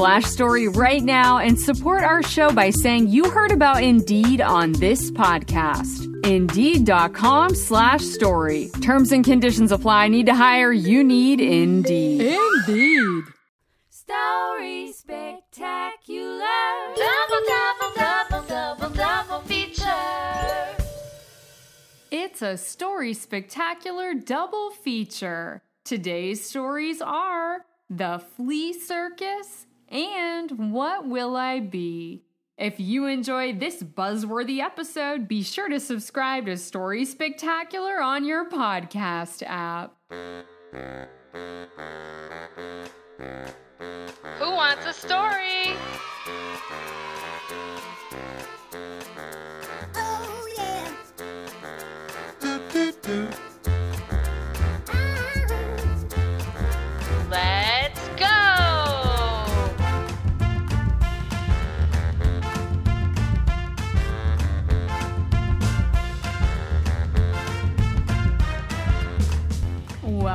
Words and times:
story 0.00 0.66
right 0.66 1.02
now 1.02 1.38
and 1.38 1.58
support 1.58 2.02
our 2.02 2.22
show 2.22 2.50
by 2.50 2.70
saying 2.70 3.08
you 3.08 3.28
heard 3.28 3.52
about 3.52 3.82
Indeed 3.82 4.40
on 4.40 4.72
this 4.72 5.10
podcast. 5.10 6.08
Indeed.com 6.26 7.54
slash 7.54 8.00
story. 8.00 8.70
Terms 8.80 9.12
and 9.12 9.22
conditions 9.22 9.72
apply. 9.72 10.08
Need 10.08 10.24
to 10.26 10.34
hire? 10.34 10.72
You 10.72 11.04
need 11.04 11.42
Indeed. 11.42 12.22
Indeed. 12.66 13.24
Story 13.90 14.90
spectacular. 14.92 16.46
Double, 16.96 17.42
double, 17.46 17.94
double, 17.94 18.48
double, 18.48 18.90
double 18.94 19.40
feature. 19.40 19.84
It's 22.10 22.40
a 22.40 22.56
story 22.56 23.12
spectacular 23.12 24.14
double 24.14 24.70
feature. 24.70 25.62
Today's 25.84 26.42
stories 26.42 27.02
are 27.02 27.66
The 27.90 28.22
Flea 28.36 28.72
Circus 28.72 29.66
and 29.90 30.72
What 30.72 31.06
Will 31.06 31.36
I 31.36 31.60
Be? 31.60 32.22
If 32.56 32.78
you 32.78 33.06
enjoyed 33.06 33.58
this 33.58 33.82
buzzworthy 33.82 34.60
episode, 34.60 35.26
be 35.26 35.42
sure 35.42 35.68
to 35.68 35.80
subscribe 35.80 36.46
to 36.46 36.56
Story 36.56 37.04
Spectacular 37.04 38.02
on 38.02 38.24
your 38.24 38.48
podcast 38.48 39.42
app. 39.46 39.96
Who 44.38 44.50
wants 44.50 44.86
a 44.86 44.92
story? 44.92 45.76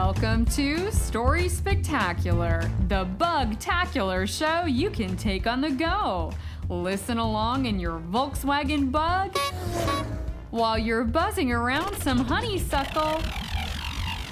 Welcome 0.05 0.45
to 0.51 0.91
Story 0.91 1.49
Spectacular, 1.49 2.69
the 2.89 3.05
bug-tacular 3.17 4.29
show 4.29 4.67
you 4.67 4.91
can 4.91 5.17
take 5.17 5.47
on 5.47 5.61
the 5.61 5.71
go. 5.71 6.31
Listen 6.69 7.17
along 7.17 7.65
in 7.65 7.79
your 7.79 7.99
Volkswagen 8.11 8.91
bug 8.91 9.35
while 10.51 10.77
you're 10.77 11.05
buzzing 11.05 11.51
around 11.51 11.95
some 12.03 12.19
honeysuckle, 12.19 13.19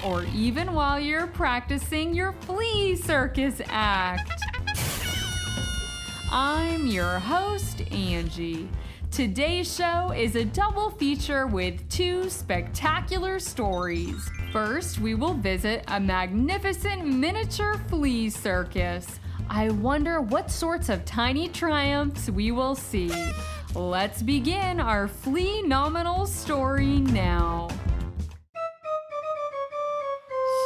or 0.04 0.24
even 0.32 0.74
while 0.74 1.00
you're 1.00 1.26
practicing 1.26 2.14
your 2.14 2.34
flea 2.42 2.94
circus 2.94 3.60
act. 3.66 4.30
I'm 6.30 6.86
your 6.86 7.18
host, 7.18 7.82
Angie. 7.90 8.68
Today's 9.14 9.72
show 9.72 10.10
is 10.10 10.34
a 10.34 10.44
double 10.44 10.90
feature 10.90 11.46
with 11.46 11.88
two 11.88 12.28
spectacular 12.28 13.38
stories. 13.38 14.28
First, 14.50 14.98
we 14.98 15.14
will 15.14 15.34
visit 15.34 15.84
a 15.86 16.00
magnificent 16.00 17.06
miniature 17.06 17.80
flea 17.86 18.28
circus. 18.28 19.20
I 19.48 19.70
wonder 19.70 20.20
what 20.20 20.50
sorts 20.50 20.88
of 20.88 21.04
tiny 21.04 21.48
triumphs 21.48 22.28
we 22.28 22.50
will 22.50 22.74
see. 22.74 23.12
Let's 23.72 24.20
begin 24.20 24.80
our 24.80 25.06
flea 25.06 25.62
nominal 25.62 26.26
story 26.26 26.98
now. 26.98 27.68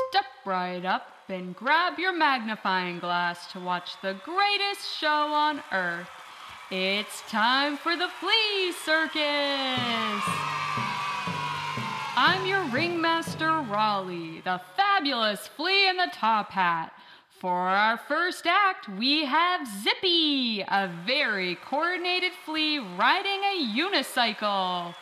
Step 0.08 0.24
right 0.46 0.86
up 0.86 1.06
and 1.28 1.54
grab 1.54 1.98
your 1.98 2.16
magnifying 2.16 2.98
glass 2.98 3.52
to 3.52 3.60
watch 3.60 3.90
the 4.00 4.16
greatest 4.24 4.98
show 4.98 5.06
on 5.34 5.62
earth. 5.70 6.08
It's 6.70 7.22
time 7.30 7.78
for 7.78 7.96
the 7.96 8.10
flea 8.20 8.72
circus. 8.84 10.22
I'm 12.14 12.44
your 12.44 12.62
ringmaster 12.64 13.62
Raleigh, 13.62 14.42
the 14.44 14.60
fabulous 14.76 15.48
flea 15.48 15.88
in 15.88 15.96
the 15.96 16.10
top 16.12 16.50
hat. 16.50 16.92
For 17.40 17.50
our 17.54 17.96
first 17.96 18.46
act, 18.46 18.86
we 18.86 19.24
have 19.24 19.66
Zippy, 19.82 20.60
a 20.60 20.92
very 21.06 21.54
coordinated 21.54 22.32
flea 22.44 22.80
riding 22.80 23.40
a 23.44 23.74
unicycle. 23.74 24.94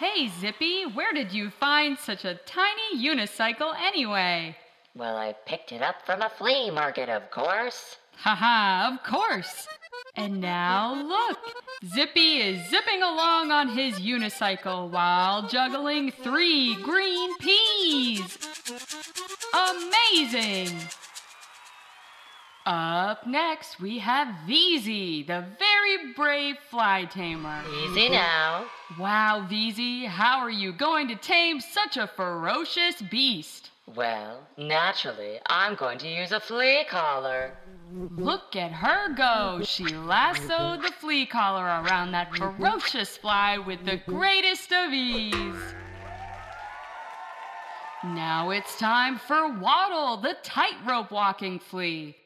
Hey, 0.00 0.28
Zippy, 0.40 0.86
where 0.86 1.12
did 1.12 1.32
you 1.32 1.50
find 1.50 1.96
such 1.96 2.24
a 2.24 2.40
tiny 2.46 2.98
unicycle 2.98 3.76
anyway? 3.80 4.56
Well, 4.96 5.16
I 5.16 5.34
picked 5.46 5.70
it 5.70 5.82
up 5.82 6.04
from 6.04 6.20
a 6.20 6.30
flea 6.30 6.72
market, 6.72 7.08
of 7.08 7.30
course. 7.30 7.98
Haha, 8.16 8.92
of 8.92 9.04
course. 9.04 9.68
And 10.14 10.40
now 10.40 10.94
look, 10.94 11.38
Zippy 11.94 12.38
is 12.38 12.68
zipping 12.70 13.02
along 13.02 13.50
on 13.50 13.68
his 13.68 13.94
unicycle 14.00 14.90
while 14.90 15.46
juggling 15.48 16.10
three 16.10 16.74
green 16.82 17.36
peas. 17.38 18.38
Amazing! 19.52 20.76
Up 22.66 23.24
next, 23.28 23.78
we 23.78 24.00
have 24.00 24.26
Veezy, 24.48 25.24
the 25.24 25.44
very 25.56 26.12
brave 26.14 26.56
fly 26.68 27.04
tamer. 27.04 27.62
Easy 27.84 28.08
now. 28.08 28.64
Wow, 28.98 29.46
Veezy, 29.48 30.06
how 30.06 30.38
are 30.38 30.50
you 30.50 30.72
going 30.72 31.06
to 31.08 31.14
tame 31.14 31.60
such 31.60 31.96
a 31.96 32.08
ferocious 32.08 33.00
beast? 33.02 33.70
Well, 33.94 34.40
naturally, 34.56 35.38
I'm 35.46 35.76
going 35.76 35.98
to 35.98 36.08
use 36.08 36.32
a 36.32 36.40
flea 36.40 36.84
collar. 36.90 37.56
Look 37.92 38.56
at 38.56 38.72
her 38.72 39.14
go! 39.14 39.60
She 39.64 39.84
lassoed 39.84 40.82
the 40.82 40.92
flea 40.98 41.24
collar 41.24 41.64
around 41.64 42.10
that 42.12 42.34
ferocious 42.34 43.16
fly 43.16 43.58
with 43.58 43.84
the 43.84 44.00
greatest 44.06 44.72
of 44.72 44.92
ease. 44.92 45.74
Now 48.04 48.50
it's 48.50 48.78
time 48.78 49.18
for 49.18 49.52
Waddle, 49.52 50.16
the 50.16 50.36
tightrope 50.42 51.12
walking 51.12 51.60
flea. 51.60 52.16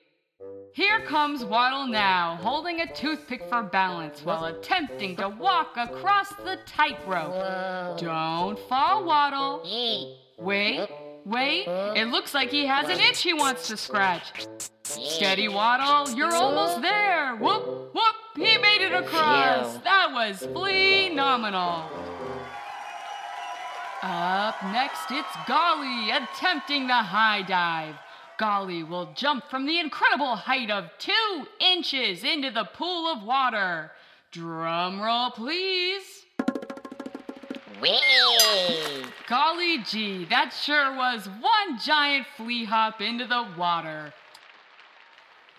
Here 0.73 1.01
comes 1.01 1.45
Waddle 1.45 1.87
now, 1.87 2.39
holding 2.41 2.81
a 2.81 2.93
toothpick 2.95 3.49
for 3.49 3.63
balance 3.63 4.25
while 4.25 4.47
attempting 4.47 5.17
to 5.17 5.29
walk 5.29 5.77
across 5.77 6.31
the 6.37 6.59
tightrope. 6.65 7.99
Don't 7.99 8.59
fall, 8.61 9.05
Waddle. 9.05 9.63
Wait, 10.39 10.89
wait. 11.25 11.67
It 11.67 12.09
looks 12.09 12.35
like 12.35 12.51
he 12.51 12.67
has 12.67 12.89
an 12.89 13.01
itch 13.01 13.23
he 13.23 13.35
wants 13.35 13.69
to 13.69 13.77
scratch. 13.77 14.47
Steady, 14.83 15.49
Waddle. 15.49 16.15
You're 16.15 16.35
almost 16.35 16.83
there. 16.83 17.37
Whoop, 17.37 17.95
whoop. 17.95 18.15
He 18.37 18.59
made 18.59 18.83
it 18.83 18.93
across. 18.93 19.79
That 19.79 20.11
was 20.13 20.39
phenomenal. 20.41 21.91
Up 24.03 24.57
next, 24.73 25.11
it's 25.11 25.37
Golly 25.47 26.11
attempting 26.11 26.87
the 26.87 26.95
high 26.95 27.43
dive. 27.43 27.97
Golly 28.39 28.83
will 28.83 29.13
jump 29.15 29.45
from 29.51 29.67
the 29.67 29.79
incredible 29.79 30.37
height 30.37 30.71
of 30.71 30.87
two 30.99 31.47
inches 31.61 32.25
into 32.25 32.51
the 32.51 32.65
pool 32.65 33.07
of 33.07 33.23
water. 33.23 33.93
Drum 34.33 35.03
roll, 35.03 35.31
please. 35.31 36.25
Whee! 37.81 39.05
Golly 39.27 39.79
gee, 39.85 40.27
that 40.27 40.53
sure 40.53 40.95
was 40.95 41.27
one 41.27 41.79
giant 41.79 42.27
flea 42.37 42.65
hop 42.65 43.01
into 43.01 43.27
the 43.27 43.47
water. 43.57 44.13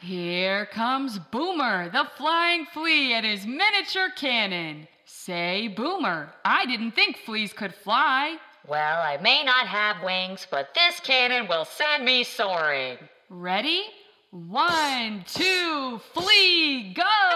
Here 0.02 0.66
comes 0.68 1.20
Boomer, 1.20 1.90
the 1.90 2.08
flying 2.18 2.66
flea, 2.66 3.14
and 3.14 3.26
his 3.26 3.46
miniature 3.46 4.10
cannon. 4.16 4.88
Say, 5.06 5.68
Boomer, 5.68 6.34
I 6.46 6.66
didn't 6.66 6.92
think 6.92 7.18
fleas 7.18 7.54
could 7.54 7.74
fly. 7.74 8.38
Well, 8.68 9.02
I 9.02 9.18
may 9.18 9.44
not 9.44 9.68
have 9.68 10.04
wings, 10.04 10.46
but 10.50 10.74
this 10.74 11.00
cannon 11.00 11.48
will 11.48 11.66
send 11.66 12.06
me 12.06 12.24
soaring. 12.24 12.98
Ready? 13.30 13.84
One, 14.32 15.26
two, 15.28 16.00
flea, 16.14 16.94
go! 16.94 17.31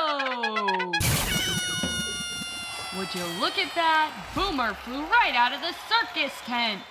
Would 3.06 3.22
you 3.22 3.40
look 3.40 3.60
at 3.60 3.76
that? 3.76 4.12
Boomer 4.34 4.74
flew 4.74 5.04
right 5.04 5.36
out 5.36 5.54
of 5.54 5.62
the 5.62 5.76
circus 5.88 6.34
tent. 6.44 6.82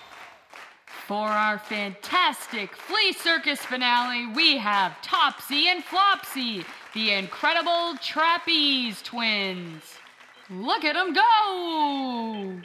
For 1.08 1.26
our 1.26 1.58
fantastic 1.58 2.76
Flea 2.76 3.12
Circus 3.12 3.58
finale, 3.58 4.28
we 4.28 4.56
have 4.58 5.02
Topsy 5.02 5.66
and 5.66 5.82
Flopsy, 5.82 6.64
the 6.94 7.14
incredible 7.14 7.96
trapeze 8.00 9.02
twins. 9.02 9.82
Look 10.48 10.84
at 10.84 10.94
them 10.94 11.14
go! 11.14 12.60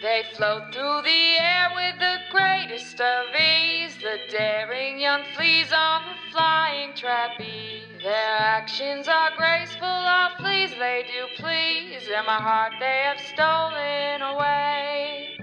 They 0.00 0.22
float 0.36 0.72
through 0.72 1.02
the 1.02 1.36
air 1.40 1.68
with 1.74 1.98
the 1.98 2.18
greatest 2.30 3.00
of 3.00 3.26
ease. 3.34 3.96
The 4.00 4.18
daring 4.30 5.00
young 5.00 5.24
fleas 5.34 5.72
on 5.72 6.02
the 6.02 6.32
flying 6.32 6.94
trapeze. 6.94 8.02
Their 8.02 8.36
actions 8.38 9.08
are 9.08 9.32
graceful, 9.36 9.99
fleas 10.70 10.78
they 10.78 11.04
do 11.06 11.42
please, 11.42 12.08
and 12.14 12.26
my 12.26 12.36
heart 12.36 12.72
they 12.80 13.02
have 13.04 13.20
stolen 13.32 14.22
away. 14.22 15.38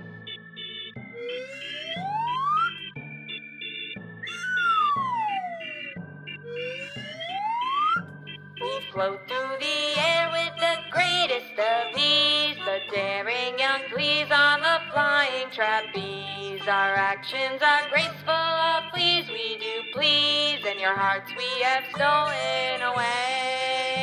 We 8.60 8.92
float 8.92 9.20
through 9.28 9.58
the 9.60 10.00
air 10.00 10.30
with 10.32 10.56
the 10.60 10.78
greatest 10.92 11.60
of 11.60 11.98
ease. 11.98 12.58
The 12.66 12.80
daring 12.94 13.60
young 13.60 13.82
fleas 13.94 14.30
on 14.32 14.62
the 14.62 14.80
flying 14.92 15.50
trapeze. 15.52 16.68
Our 16.68 16.96
actions 16.96 17.62
are 17.62 17.90
graceful, 17.90 18.28
oh, 18.28 18.82
of 18.84 18.94
fleas 18.94 19.30
we 19.30 19.58
do 19.58 19.92
please, 19.94 20.66
and 20.66 20.80
your 20.80 20.96
hearts 20.96 21.32
we 21.38 21.62
have 21.62 21.84
stolen 21.96 22.82
away. 22.82 23.57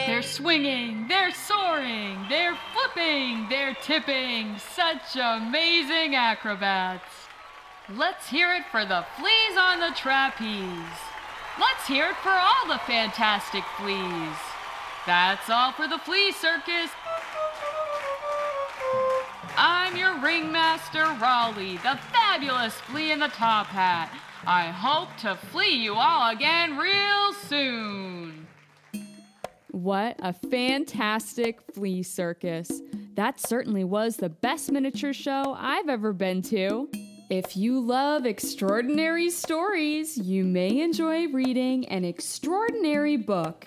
They're 0.06 0.23
swinging, 0.23 1.09
they're 1.09 1.33
soaring, 1.33 2.27
they're 2.29 2.56
flipping, 2.73 3.49
they're 3.49 3.75
tipping. 3.83 4.59
Such 4.59 5.17
amazing 5.17 6.15
acrobats. 6.15 7.05
Let's 7.89 8.29
hear 8.29 8.53
it 8.55 8.65
for 8.71 8.85
the 8.85 9.05
fleas 9.17 9.59
on 9.59 9.81
the 9.81 9.95
trapeze. 9.97 10.99
Let's 11.59 11.87
hear 11.87 12.09
it 12.09 12.17
for 12.17 12.33
all 12.33 12.69
the 12.69 12.79
fantastic 12.87 13.65
fleas. 13.79 14.37
That's 15.06 15.49
all 15.49 15.73
for 15.73 15.89
the 15.89 15.99
flea 15.99 16.33
circus. 16.33 16.91
I'm 19.56 19.97
your 19.97 20.19
ringmaster, 20.19 21.05
Raleigh, 21.21 21.77
the 21.79 21.99
fabulous 22.12 22.75
flea 22.75 23.12
in 23.12 23.21
the 23.21 23.29
top 23.29 23.67
hat. 23.67 24.11
I 24.47 24.67
hope 24.67 25.17
to 25.19 25.37
flee 25.51 25.77
you 25.77 25.95
all 25.95 26.31
again 26.31 26.77
real 26.77 27.33
soon. 27.33 28.44
What 29.75 30.15
a 30.21 30.32
fantastic 30.32 31.61
flea 31.75 32.05
circus. 32.05 32.81
That 33.17 33.41
certainly 33.41 33.82
was 33.82 34.17
the 34.17 34.29
best 34.29 34.71
miniature 34.71 35.12
show 35.12 35.56
I've 35.59 35.88
ever 35.88 36.12
been 36.12 36.43
to. 36.43 36.88
If 37.29 37.56
you 37.56 37.81
love 37.81 38.25
extraordinary 38.25 39.31
stories, 39.31 40.17
you 40.17 40.44
may 40.44 40.81
enjoy 40.81 41.26
reading 41.26 41.88
an 41.88 42.05
extraordinary 42.05 43.17
book. 43.17 43.67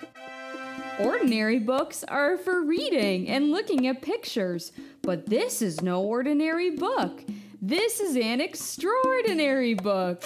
Ordinary 0.98 1.58
books 1.58 2.04
are 2.04 2.38
for 2.38 2.62
reading 2.62 3.28
and 3.28 3.50
looking 3.50 3.86
at 3.86 4.00
pictures, 4.00 4.72
but 5.02 5.26
this 5.26 5.60
is 5.60 5.82
no 5.82 6.00
ordinary 6.00 6.70
book. 6.70 7.22
This 7.60 8.00
is 8.00 8.16
an 8.16 8.40
extraordinary 8.40 9.74
book. 9.74 10.24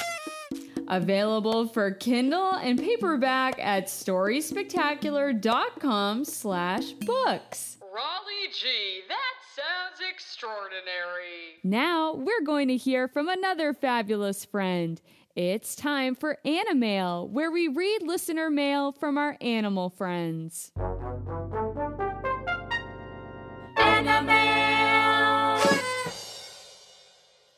Available 0.89 1.69
for 1.69 1.93
Kindle 1.93 2.55
and 2.55 2.79
paperback 2.79 3.59
at 3.59 3.87
storyspectacular.com 3.87 6.25
slash 6.25 6.93
books. 6.93 7.77
Raleigh 7.81 8.51
G, 8.53 9.01
that 9.09 9.35
sounds 9.55 10.01
extraordinary. 10.11 11.61
Now 11.63 12.15
we're 12.15 12.43
going 12.45 12.69
to 12.69 12.77
hear 12.77 13.09
from 13.09 13.29
another 13.29 13.75
fabulous 13.75 14.45
friend. 14.45 15.01
It's 15.35 15.75
time 15.75 16.15
for 16.15 16.37
Animail, 16.45 17.27
where 17.29 17.51
we 17.51 17.67
read 17.69 18.03
listener 18.03 18.51
mail 18.51 18.93
from 18.93 19.17
our 19.17 19.39
animal 19.41 19.89
friends. 19.89 20.73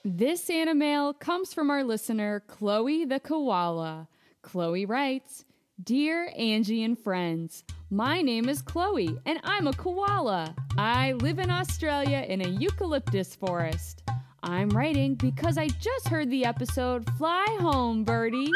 This 0.06 0.51
Animail 0.51 1.19
comes 1.19 1.55
from 1.55 1.71
our 1.71 1.83
listener, 1.83 2.41
Chloe 2.47 3.06
the 3.06 3.19
Koala. 3.19 4.06
Chloe 4.43 4.85
writes 4.85 5.47
Dear 5.83 6.31
Angie 6.37 6.85
and 6.85 6.99
friends, 6.99 7.65
my 7.89 8.21
name 8.21 8.47
is 8.51 8.61
Chloe 8.61 9.17
and 9.25 9.41
I'm 9.45 9.67
a 9.67 9.73
koala. 9.73 10.55
I 10.77 11.12
live 11.12 11.39
in 11.39 11.49
Australia 11.49 12.19
in 12.29 12.43
a 12.43 12.49
eucalyptus 12.49 13.35
forest. 13.35 14.03
I'm 14.43 14.69
writing 14.69 15.15
because 15.15 15.56
I 15.56 15.69
just 15.69 16.09
heard 16.09 16.29
the 16.29 16.45
episode 16.45 17.09
Fly 17.17 17.47
Home, 17.61 18.05
Birdie. 18.05 18.53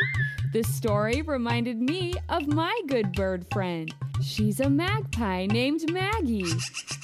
This 0.53 0.69
story 0.69 1.23
reminded 1.23 1.81
me 1.81 2.13
of 2.29 2.47
my 2.47 2.79
good 2.89 3.13
bird 3.13 3.47
friend. 3.51 3.91
She's 4.23 4.61
a 4.61 4.69
magpie 4.69 5.47
named 5.47 5.91
Maggie. 5.91 6.53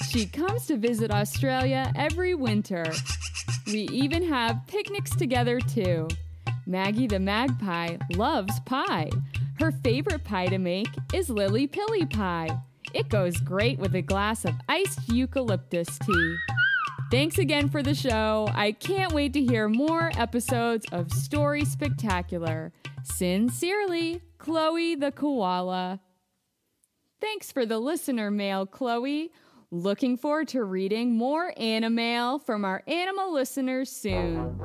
She 0.07 0.27
comes 0.27 0.67
to 0.67 0.77
visit 0.77 1.09
Australia 1.09 1.91
every 1.95 2.35
winter. 2.35 2.85
We 3.67 3.87
even 3.91 4.27
have 4.27 4.67
picnics 4.67 5.15
together 5.15 5.59
too. 5.59 6.07
Maggie 6.65 7.07
the 7.07 7.19
magpie 7.19 7.97
loves 8.15 8.59
pie. 8.61 9.09
Her 9.59 9.71
favorite 9.71 10.23
pie 10.23 10.47
to 10.47 10.57
make 10.57 10.87
is 11.13 11.29
Lily 11.29 11.67
Pilly 11.67 12.05
pie. 12.05 12.57
It 12.93 13.09
goes 13.09 13.37
great 13.37 13.77
with 13.79 13.95
a 13.95 14.01
glass 14.01 14.45
of 14.45 14.55
iced 14.69 15.07
eucalyptus 15.09 15.99
tea. 15.99 16.37
Thanks 17.11 17.37
again 17.37 17.69
for 17.69 17.83
the 17.83 17.93
show. 17.93 18.49
I 18.53 18.71
can't 18.71 19.13
wait 19.13 19.33
to 19.33 19.41
hear 19.43 19.69
more 19.69 20.11
episodes 20.17 20.85
of 20.91 21.11
Story 21.11 21.63
Spectacular. 21.65 22.73
Sincerely, 23.03 24.21
Chloe 24.37 24.95
the 24.95 25.11
Koala. 25.11 25.99
Thanks 27.21 27.51
for 27.51 27.65
the 27.65 27.79
listener 27.79 28.31
mail, 28.31 28.65
Chloe. 28.65 29.31
Looking 29.75 30.15
forward 30.15 30.47
to 30.49 30.63
reading 30.63 31.17
more 31.17 31.53
animail 31.57 32.41
from 32.41 32.63
our 32.63 32.81
animal 32.87 33.33
listeners 33.33 33.91
soon. 33.91 34.57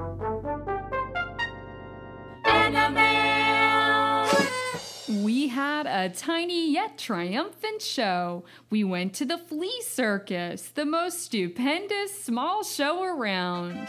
We 5.24 5.48
had 5.48 5.86
a 5.88 6.10
tiny 6.10 6.70
yet 6.70 6.96
triumphant 6.96 7.82
show. 7.82 8.44
We 8.70 8.84
went 8.84 9.12
to 9.14 9.24
the 9.24 9.36
flea 9.36 9.82
circus, 9.82 10.68
the 10.68 10.86
most 10.86 11.22
stupendous 11.22 12.22
small 12.22 12.62
show 12.62 13.02
around. 13.02 13.88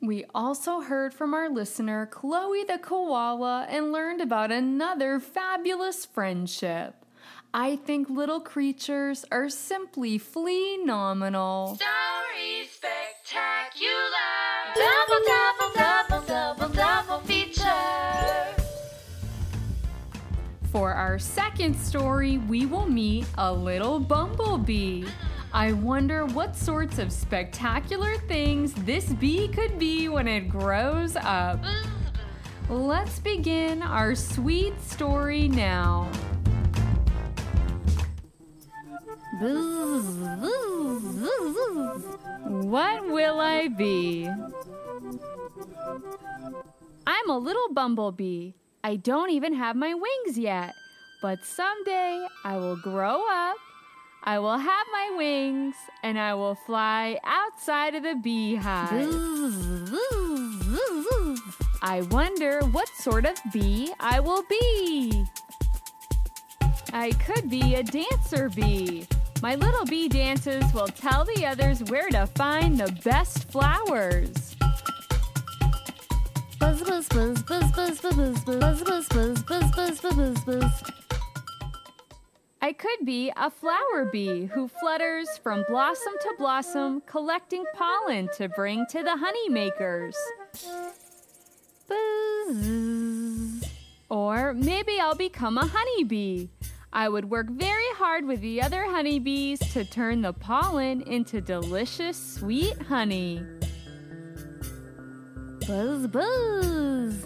We 0.00 0.24
also 0.34 0.80
heard 0.80 1.14
from 1.14 1.32
our 1.32 1.48
listener, 1.48 2.06
Chloe 2.06 2.64
the 2.64 2.78
koala, 2.78 3.68
and 3.70 3.92
learned 3.92 4.20
about 4.20 4.50
another 4.50 5.20
fabulous 5.20 6.04
friendship. 6.04 7.01
I 7.54 7.76
think 7.76 8.08
little 8.08 8.40
creatures 8.40 9.26
are 9.30 9.50
simply 9.50 10.16
phenomenal. 10.16 11.76
Story 11.76 12.66
spectacular. 12.72 13.92
Double, 14.74 15.20
double, 15.26 15.74
double, 15.74 16.26
double, 16.26 16.74
double 16.74 17.18
feature. 17.26 17.66
For 20.70 20.94
our 20.94 21.18
second 21.18 21.76
story, 21.76 22.38
we 22.38 22.64
will 22.64 22.88
meet 22.88 23.26
a 23.36 23.52
little 23.52 24.00
bumblebee. 24.00 25.04
I 25.52 25.72
wonder 25.72 26.24
what 26.24 26.56
sorts 26.56 26.98
of 26.98 27.12
spectacular 27.12 28.16
things 28.28 28.72
this 28.72 29.04
bee 29.12 29.48
could 29.48 29.78
be 29.78 30.08
when 30.08 30.26
it 30.26 30.48
grows 30.48 31.16
up. 31.16 31.62
Let's 32.70 33.18
begin 33.18 33.82
our 33.82 34.14
sweet 34.14 34.80
story 34.80 35.48
now. 35.48 36.10
What 42.44 43.06
will 43.08 43.40
I 43.40 43.66
be? 43.68 44.30
I'm 47.06 47.28
a 47.28 47.38
little 47.38 47.72
bumblebee. 47.72 48.52
I 48.84 48.94
don't 48.96 49.30
even 49.30 49.54
have 49.54 49.74
my 49.74 49.94
wings 49.94 50.38
yet. 50.38 50.74
But 51.20 51.44
someday 51.44 52.24
I 52.44 52.56
will 52.56 52.76
grow 52.76 53.24
up, 53.28 53.56
I 54.22 54.38
will 54.38 54.58
have 54.58 54.86
my 54.92 55.14
wings, 55.16 55.74
and 56.04 56.18
I 56.18 56.34
will 56.34 56.54
fly 56.54 57.18
outside 57.24 57.96
of 57.96 58.04
the 58.04 58.14
beehive. 58.14 59.08
I 61.82 62.02
wonder 62.10 62.60
what 62.66 62.88
sort 62.90 63.26
of 63.26 63.36
bee 63.52 63.92
I 63.98 64.20
will 64.20 64.44
be. 64.44 65.24
I 66.92 67.10
could 67.12 67.50
be 67.50 67.74
a 67.74 67.82
dancer 67.82 68.48
bee. 68.48 69.08
My 69.42 69.56
little 69.56 69.84
bee 69.84 70.08
dances 70.08 70.62
will 70.72 70.86
tell 70.86 71.24
the 71.24 71.44
others 71.44 71.82
where 71.90 72.08
to 72.10 72.28
find 72.28 72.78
the 72.78 72.92
best 73.02 73.50
flowers. 73.50 74.54
Buzz 76.60 76.80
buzz 76.84 77.08
buzz 77.08 77.42
buzz 77.42 77.72
buzz 77.72 78.00
buzz 78.00 78.44
buzz 78.44 78.82
buzz 78.84 79.08
buzz 79.08 79.42
buzz 79.42 79.70
buzz 79.72 80.00
buzz 80.00 80.44
buzz. 80.44 80.82
I 82.60 82.72
could 82.72 83.04
be 83.04 83.32
a 83.36 83.50
flower 83.50 84.04
bee 84.12 84.44
who 84.44 84.68
flutters 84.68 85.26
from 85.42 85.64
blossom 85.68 86.12
to 86.20 86.34
blossom, 86.38 87.02
collecting 87.06 87.64
pollen 87.74 88.28
to 88.36 88.48
bring 88.48 88.86
to 88.90 89.02
the 89.02 89.16
honey 89.16 89.48
makers. 89.48 90.16
Buzz. 91.88 93.64
Or 94.08 94.54
maybe 94.54 95.00
I'll 95.00 95.16
become 95.16 95.58
a 95.58 95.66
honeybee. 95.66 96.46
I 96.92 97.08
would 97.08 97.30
work 97.30 97.48
very 97.48 97.90
hard 97.94 98.26
with 98.26 98.42
the 98.42 98.60
other 98.60 98.84
honeybees 98.84 99.58
to 99.72 99.84
turn 99.84 100.20
the 100.20 100.34
pollen 100.34 101.00
into 101.02 101.40
delicious 101.40 102.18
sweet 102.18 102.80
honey. 102.82 103.42
Buzz 105.66 106.06
buzz. 106.08 107.24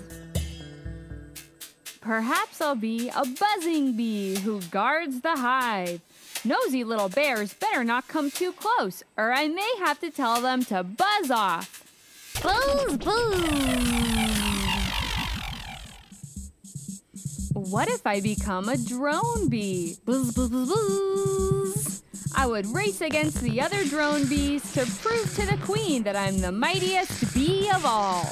Perhaps 2.01 2.61
I'll 2.61 2.77
be 2.77 3.09
a 3.09 3.25
buzzing 3.25 3.97
bee 3.97 4.37
who 4.37 4.61
guards 4.71 5.23
the 5.23 5.35
hive. 5.35 6.01
Nosy 6.45 6.85
little 6.85 7.09
bears 7.09 7.53
better 7.55 7.83
not 7.83 8.07
come 8.07 8.31
too 8.31 8.53
close, 8.53 9.03
or 9.17 9.33
I 9.33 9.49
may 9.49 9.75
have 9.81 9.99
to 9.99 10.11
tell 10.11 10.41
them 10.41 10.65
to 10.67 10.85
buzz 10.85 11.33
off. 11.33 11.83
Buzz 12.41 12.97
buzz. 12.99 13.86
What 17.57 17.89
if 17.89 18.07
I 18.07 18.21
become 18.21 18.69
a 18.69 18.77
drone 18.77 19.49
bee? 19.49 19.97
Buzz 20.05 20.31
buzz 20.35 20.51
buzz 20.51 20.69
buzz. 20.69 22.03
I 22.35 22.47
would 22.47 22.67
race 22.67 23.01
against 23.01 23.41
the 23.41 23.63
other 23.63 23.83
drone 23.87 24.27
bees 24.27 24.75
to 24.75 24.85
prove 25.01 25.35
to 25.37 25.47
the 25.47 25.57
queen 25.65 26.03
that 26.03 26.17
I'm 26.17 26.43
the 26.43 26.53
mightiest 26.53 27.33
bee 27.33 27.71
of 27.75 27.87
all. 27.87 28.29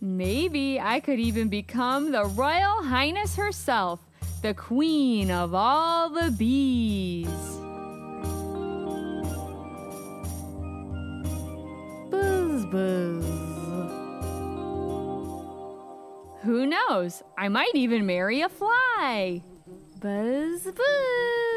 Maybe 0.00 0.80
I 0.80 1.00
could 1.00 1.20
even 1.20 1.48
become 1.48 2.12
the 2.12 2.24
Royal 2.24 2.82
Highness 2.82 3.36
herself, 3.36 4.00
the 4.40 4.54
queen 4.54 5.30
of 5.30 5.52
all 5.52 6.08
the 6.08 6.30
bees. 6.30 7.53
Who 16.54 16.66
knows? 16.66 17.20
I 17.36 17.48
might 17.48 17.74
even 17.74 18.06
marry 18.06 18.40
a 18.40 18.48
fly. 18.48 19.42
Buzz 20.00 20.62
buzz. 20.62 21.53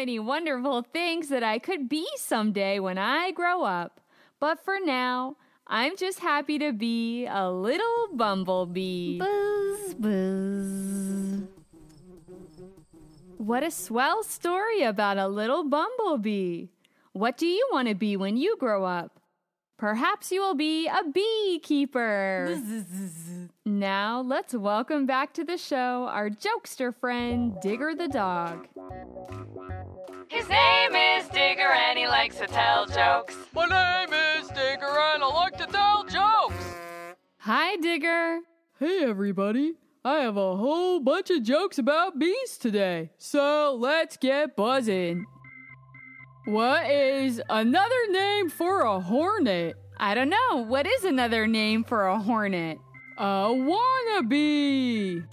Many 0.00 0.18
wonderful 0.18 0.80
things 0.80 1.28
that 1.28 1.42
I 1.42 1.58
could 1.58 1.86
be 1.86 2.06
someday 2.16 2.78
when 2.78 2.96
I 2.96 3.32
grow 3.32 3.64
up. 3.64 4.00
But 4.40 4.64
for 4.64 4.78
now, 4.82 5.36
I'm 5.66 5.94
just 5.94 6.20
happy 6.20 6.58
to 6.58 6.72
be 6.72 7.26
a 7.26 7.50
little 7.50 8.08
bumblebee. 8.14 9.18
Buzz 9.18 9.92
buzz. 9.92 11.42
What 13.36 13.62
a 13.62 13.70
swell 13.70 14.22
story 14.22 14.82
about 14.82 15.18
a 15.18 15.28
little 15.28 15.64
bumblebee. 15.68 16.68
What 17.12 17.36
do 17.36 17.46
you 17.46 17.68
want 17.70 17.88
to 17.88 17.94
be 17.94 18.16
when 18.16 18.38
you 18.38 18.56
grow 18.56 18.86
up? 18.86 19.20
Perhaps 19.76 20.32
you 20.32 20.40
will 20.40 20.54
be 20.54 20.88
a 20.88 21.04
beekeeper. 21.10 22.58
Now, 23.66 24.22
let's 24.22 24.54
welcome 24.54 25.04
back 25.04 25.34
to 25.34 25.44
the 25.44 25.58
show 25.58 26.08
our 26.10 26.30
jokester 26.30 26.94
friend, 26.94 27.54
Digger 27.60 27.94
the 27.94 28.08
dog. 28.08 28.66
His 30.30 30.48
name 30.48 30.94
is 30.94 31.28
Digger 31.30 31.72
and 31.72 31.98
he 31.98 32.06
likes 32.06 32.36
to 32.38 32.46
tell 32.46 32.86
jokes. 32.86 33.34
My 33.52 33.66
name 33.66 34.14
is 34.14 34.46
Digger 34.50 34.86
and 34.86 35.24
I 35.24 35.26
like 35.26 35.58
to 35.58 35.66
tell 35.66 36.04
jokes. 36.04 36.64
Hi, 37.38 37.74
Digger. 37.74 38.38
Hey 38.78 39.02
everybody, 39.02 39.72
I 40.04 40.18
have 40.18 40.36
a 40.36 40.54
whole 40.56 41.00
bunch 41.00 41.30
of 41.30 41.42
jokes 41.42 41.78
about 41.78 42.20
bees 42.20 42.58
today, 42.60 43.10
so 43.18 43.76
let's 43.76 44.16
get 44.16 44.54
buzzing. 44.54 45.26
What 46.44 46.88
is 46.88 47.42
another 47.50 48.10
name 48.10 48.50
for 48.50 48.82
a 48.82 49.00
hornet? 49.00 49.74
I 49.96 50.14
don't 50.14 50.30
know. 50.30 50.64
What 50.64 50.86
is 50.86 51.02
another 51.04 51.48
name 51.48 51.82
for 51.82 52.06
a 52.06 52.20
hornet? 52.20 52.78
A 53.18 53.48
wannabe. 53.50 55.26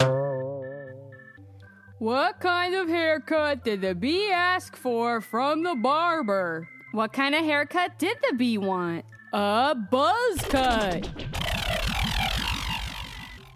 What 1.98 2.38
kind 2.38 2.76
of 2.76 2.88
haircut 2.88 3.64
did 3.64 3.80
the 3.80 3.92
bee 3.92 4.30
ask 4.30 4.76
for 4.76 5.20
from 5.20 5.64
the 5.64 5.74
barber? 5.74 6.68
What 6.92 7.12
kind 7.12 7.34
of 7.34 7.44
haircut 7.44 7.98
did 7.98 8.16
the 8.22 8.36
bee 8.36 8.56
want? 8.56 9.04
A 9.32 9.74
buzz 9.74 10.40
cut. 10.42 11.08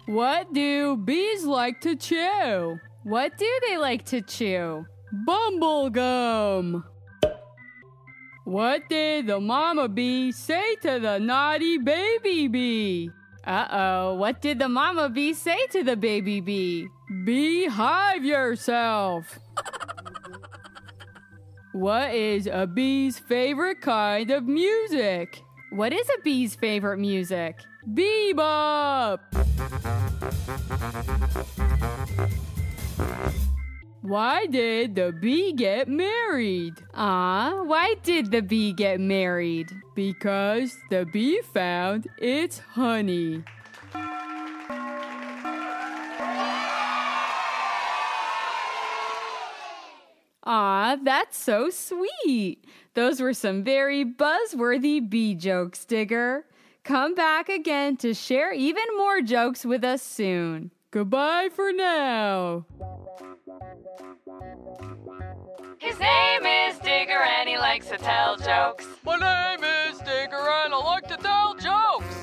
What 0.07 0.51
do 0.51 0.97
bees 0.97 1.45
like 1.45 1.79
to 1.81 1.95
chew? 1.95 2.79
What 3.03 3.37
do 3.37 3.59
they 3.65 3.77
like 3.77 4.03
to 4.07 4.21
chew? 4.21 4.87
Bumble 5.25 5.89
gum. 5.89 6.83
What 8.43 8.89
did 8.89 9.27
the 9.27 9.39
mama 9.39 9.87
bee 9.87 10.33
say 10.33 10.75
to 10.81 10.99
the 10.99 11.17
naughty 11.17 11.77
baby 11.77 12.49
bee? 12.49 13.09
Uh 13.45 13.67
oh, 13.71 14.13
what 14.15 14.41
did 14.41 14.59
the 14.59 14.69
mama 14.69 15.09
bee 15.09 15.33
say 15.33 15.67
to 15.67 15.83
the 15.83 15.97
baby 15.97 16.39
bee? 16.39 16.87
Beehive 17.25 18.23
yourself. 18.23 19.37
what 21.73 22.13
is 22.13 22.47
a 22.47 22.65
bee's 22.65 23.19
favorite 23.19 23.81
kind 23.81 24.31
of 24.31 24.45
music? 24.45 25.41
What 25.71 25.91
is 25.91 26.07
a 26.17 26.21
bee's 26.21 26.55
favorite 26.55 26.99
music? 26.99 27.59
Bebop. 27.85 29.19
Why 34.03 34.47
did 34.47 34.95
the 34.95 35.13
bee 35.13 35.53
get 35.53 35.87
married? 35.87 36.73
Ah, 36.93 37.63
why 37.63 37.95
did 38.03 38.31
the 38.31 38.41
bee 38.41 38.73
get 38.73 38.99
married? 38.99 39.71
Because 39.95 40.75
the 40.89 41.05
bee 41.05 41.41
found 41.53 42.09
its 42.17 42.59
honey. 42.59 43.45
Ah, 50.45 50.97
that's 51.01 51.37
so 51.37 51.69
sweet. 51.69 52.65
Those 52.95 53.21
were 53.21 53.33
some 53.33 53.63
very 53.63 54.03
buzzworthy 54.03 55.09
bee 55.09 55.33
jokes, 55.33 55.85
Digger. 55.85 56.43
Come 56.83 57.15
back 57.15 57.47
again 57.47 57.95
to 57.97 58.13
share 58.13 58.51
even 58.51 58.83
more 58.97 59.21
jokes 59.21 59.63
with 59.63 59.85
us 59.85 60.01
soon. 60.01 60.71
Goodbye 60.91 61.47
for 61.55 61.71
now. 61.71 62.65
His 65.79 65.99
name 65.99 66.45
is 66.45 66.79
Digger 66.79 67.21
and 67.21 67.49
he 67.49 67.57
likes 67.57 67.89
to 67.89 67.97
tell 67.97 68.37
jokes. 68.37 68.87
My 69.03 69.17
name 69.17 69.63
is 69.63 69.97
Digger 69.99 70.37
and 70.37 70.73
I 70.73 70.77
like 70.77 71.07
to 71.09 71.17
tell 71.17 71.53
jokes. 71.55 72.15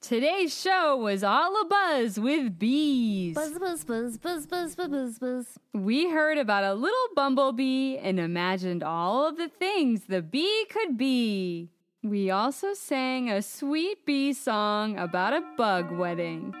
Today's 0.00 0.52
show 0.52 0.96
was 0.96 1.22
all 1.22 1.60
a 1.60 1.64
buzz 1.66 2.18
with 2.18 2.58
bees. 2.58 3.36
Buzz, 3.36 3.58
buzz, 3.60 3.84
buzz, 3.84 4.18
buzz, 4.18 4.46
buzz, 4.46 4.74
buzz, 4.74 4.90
buzz, 4.90 5.18
buzz. 5.20 5.46
We 5.72 6.10
heard 6.10 6.38
about 6.38 6.64
a 6.64 6.74
little 6.74 7.08
bumblebee 7.14 7.98
and 7.98 8.18
imagined 8.18 8.82
all 8.82 9.28
of 9.28 9.36
the 9.36 9.48
things 9.48 10.06
the 10.08 10.20
bee 10.20 10.66
could 10.68 10.98
be. 10.98 11.70
We 12.02 12.30
also 12.30 12.74
sang 12.74 13.30
a 13.30 13.40
sweet 13.40 14.04
bee 14.04 14.32
song 14.32 14.98
about 14.98 15.32
a 15.32 15.44
bug 15.56 15.92
wedding. 15.92 16.54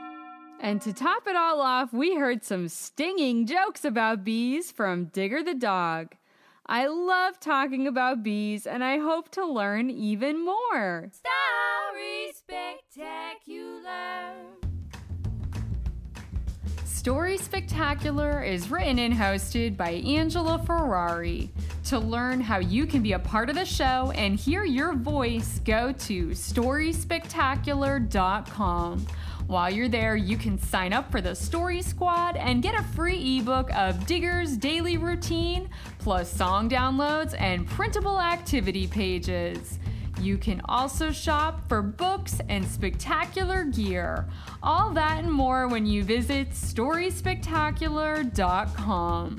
And 0.64 0.80
to 0.80 0.92
top 0.94 1.26
it 1.26 1.36
all 1.36 1.60
off, 1.60 1.92
we 1.92 2.14
heard 2.14 2.42
some 2.42 2.68
stinging 2.68 3.44
jokes 3.44 3.84
about 3.84 4.24
bees 4.24 4.72
from 4.72 5.04
Digger 5.04 5.42
the 5.42 5.52
dog. 5.52 6.14
I 6.64 6.86
love 6.86 7.38
talking 7.38 7.86
about 7.86 8.22
bees 8.22 8.66
and 8.66 8.82
I 8.82 8.96
hope 8.96 9.30
to 9.32 9.44
learn 9.44 9.90
even 9.90 10.42
more. 10.42 11.10
Story 11.12 12.32
spectacular. 12.32 14.32
Story 16.86 17.36
Spectacular 17.36 18.42
is 18.42 18.70
written 18.70 18.98
and 18.98 19.12
hosted 19.12 19.76
by 19.76 19.90
Angela 19.90 20.58
Ferrari. 20.64 21.50
To 21.88 21.98
learn 21.98 22.40
how 22.40 22.60
you 22.60 22.86
can 22.86 23.02
be 23.02 23.12
a 23.12 23.18
part 23.18 23.50
of 23.50 23.56
the 23.56 23.66
show 23.66 24.10
and 24.14 24.38
hear 24.38 24.64
your 24.64 24.94
voice, 24.94 25.60
go 25.66 25.92
to 25.92 26.28
storyspectacular.com. 26.28 29.06
While 29.46 29.70
you're 29.70 29.88
there, 29.88 30.16
you 30.16 30.38
can 30.38 30.58
sign 30.58 30.94
up 30.94 31.10
for 31.10 31.20
the 31.20 31.34
Story 31.34 31.82
Squad 31.82 32.36
and 32.36 32.62
get 32.62 32.74
a 32.74 32.82
free 32.82 33.38
ebook 33.38 33.70
of 33.74 34.06
Digger's 34.06 34.56
daily 34.56 34.96
routine, 34.96 35.68
plus 35.98 36.32
song 36.32 36.66
downloads 36.68 37.38
and 37.38 37.66
printable 37.66 38.18
activity 38.18 38.86
pages. 38.86 39.78
You 40.18 40.38
can 40.38 40.62
also 40.64 41.12
shop 41.12 41.68
for 41.68 41.82
books 41.82 42.40
and 42.48 42.66
spectacular 42.66 43.64
gear. 43.64 44.30
All 44.62 44.90
that 44.92 45.22
and 45.22 45.30
more 45.30 45.68
when 45.68 45.84
you 45.84 46.04
visit 46.04 46.48
storyspectacular.com. 46.50 49.38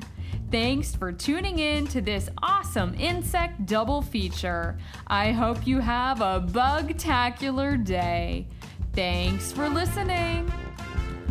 Thanks 0.52 0.94
for 0.94 1.10
tuning 1.10 1.58
in 1.58 1.88
to 1.88 2.00
this 2.00 2.28
awesome 2.40 2.94
insect 2.94 3.66
double 3.66 4.00
feature. 4.00 4.78
I 5.08 5.32
hope 5.32 5.66
you 5.66 5.80
have 5.80 6.20
a 6.20 6.38
bug-tacular 6.38 7.84
day. 7.84 8.46
Thanks 8.96 9.52
for 9.52 9.68
listening. 9.68 10.50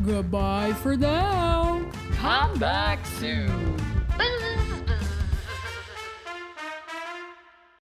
Goodbye 0.06 0.74
for 0.84 0.96
now. 0.96 1.84
Come 2.14 2.60
back 2.60 3.04
soon. 3.08 3.76
Bye. 4.20 4.65